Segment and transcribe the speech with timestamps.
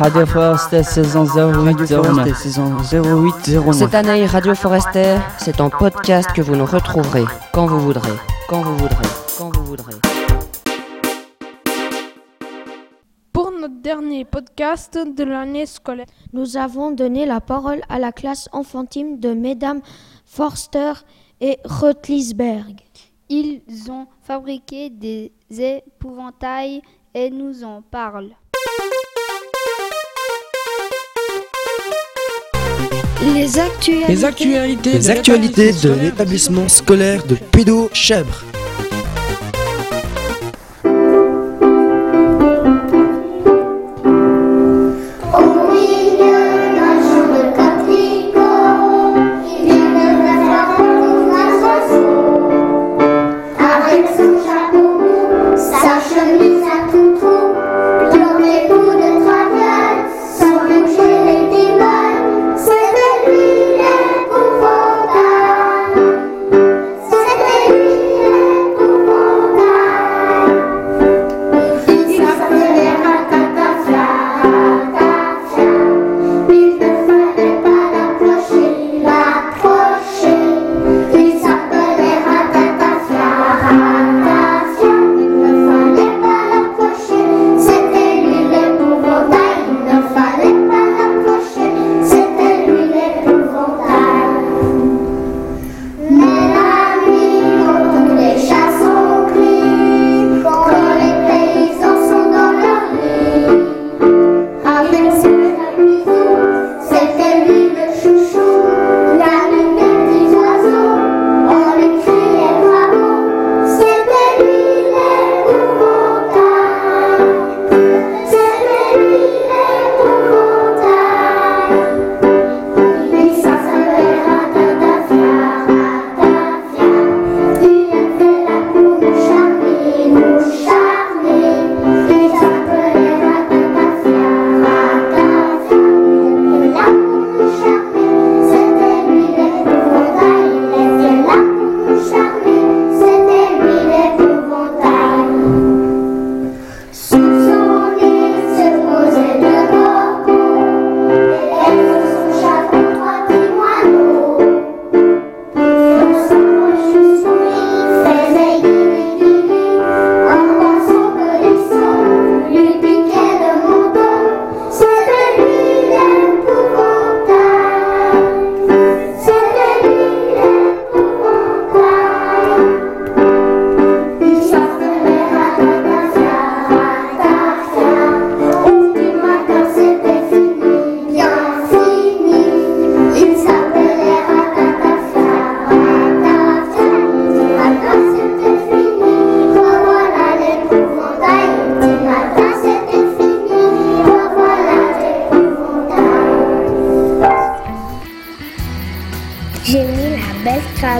[0.00, 2.34] Radio Forest saison 0809.
[2.34, 3.76] saison 0809.
[3.76, 8.16] Cette année, Radio Forester, c'est un podcast que vous nous retrouverez quand vous voudrez,
[8.48, 9.92] quand vous voudrez, quand vous voudrez.
[13.30, 18.48] Pour notre dernier podcast de l'année scolaire, nous avons donné la parole à la classe
[18.52, 19.82] enfantine de Mesdames
[20.24, 20.94] Forster
[21.42, 22.80] et Rotlisberg.
[23.28, 26.80] Ils ont fabriqué des épouvantails
[27.12, 28.34] et nous en parlent.
[33.22, 33.58] Les
[34.24, 38.49] actualités, Les de l'établissement scolaire de Pédo-Chèvre.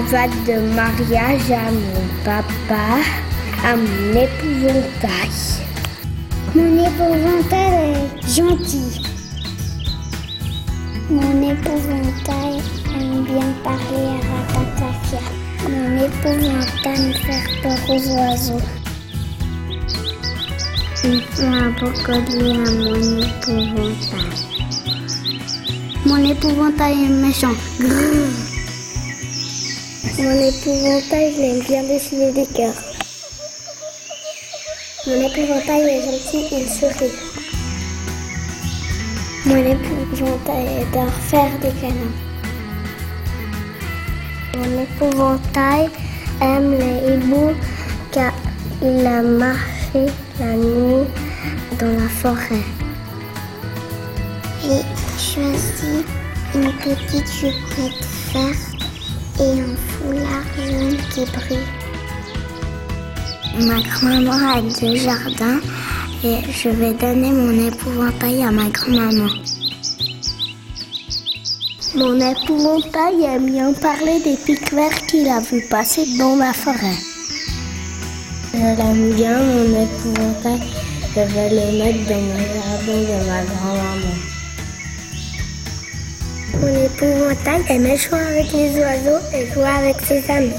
[0.00, 3.00] Cravate de mariage à mon papa,
[3.64, 5.30] à mon épouvantail.
[6.54, 9.02] Mon épouvantail est gentil.
[11.10, 12.60] Mon épouvantail
[12.98, 15.22] aime bien parler à Ratatafia.
[15.68, 18.64] Mon épouvantail me fait peur aux oiseaux.
[21.04, 24.38] Il fait un collier à mon épouvantail.
[26.06, 28.49] Mon épouvantail est méchant.
[30.22, 32.74] Mon épouvantail, il aime bien dessiner des cœurs.
[35.06, 37.10] Mon épouvantail est gentil, il sourit.
[39.46, 42.12] Mon épouvantail adore faire des câlins.
[44.58, 45.88] Mon épouvantail
[46.42, 47.54] aime les hiboux
[48.12, 48.34] car
[48.82, 50.04] il a marché
[50.38, 51.08] la nuit
[51.78, 52.66] dans la forêt.
[54.60, 54.82] J'ai
[55.18, 56.04] choisi
[56.54, 57.54] une petite jupe
[58.34, 58.79] verte
[59.40, 60.44] et un foulard
[61.12, 61.66] qui brille.
[63.66, 65.60] Ma grand-maman a deux jardins
[66.22, 69.30] et je vais donner mon épouvantail à ma grand-maman.
[71.94, 76.98] Mon épouvantail aime bien parler des pics verts qu'il a vu passer dans la forêt.
[78.52, 80.60] Je l'aime bien, mon épouvantail.
[81.12, 84.39] Je vais le mettre dans mon jardin de ma grand-maman.
[86.58, 90.52] Mon épouvantail aime jouer avec les oiseaux et jouer avec ses amis.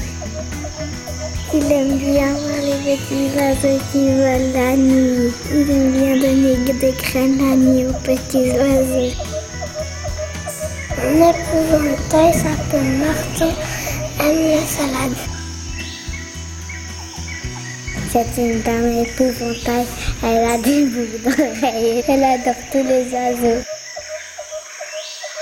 [1.54, 5.34] Il aime bien voir les petits oiseaux qui volent la nuit.
[5.52, 9.16] Il aime bien donner des graines à nuit aux petits oiseaux.
[11.04, 13.54] Mon épouvantail s'appelle Martin,
[14.22, 15.18] aime la salade.
[18.12, 19.86] C'est une dame épouvantail,
[20.24, 23.64] elle a des boucles d'oreilles, elle adore tous les oiseaux.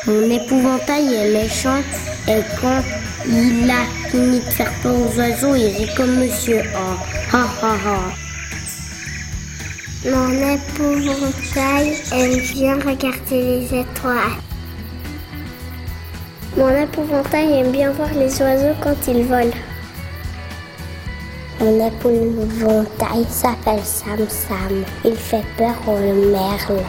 [0.08, 1.82] Mon épouvantail est méchant
[2.26, 2.82] et quand
[3.28, 7.36] il a fini de faire peur aux oiseaux, il rit comme Monsieur A.
[7.36, 8.14] Ha ha ha.
[10.06, 14.40] Mon épouvantail aime bien regarder les étoiles.
[16.56, 19.52] Mon épouvantail aime bien voir les oiseaux quand ils volent.
[21.60, 24.86] Mon épouvantail s'appelle Sam Sam.
[25.04, 26.86] Il fait peur aux merles.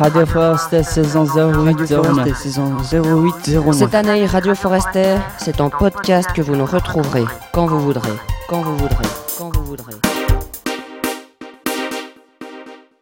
[0.00, 6.32] Radio Forester saison 08 09 saison 08 09 Cette année, Radio Forester, c'est en podcast
[6.34, 8.08] que vous nous retrouverez quand vous voudrez,
[8.48, 9.04] quand vous voudrez,
[9.36, 10.09] quand vous voudrez.